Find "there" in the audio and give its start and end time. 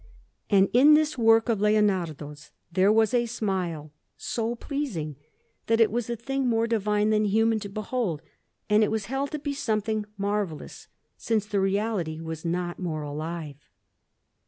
2.71-2.91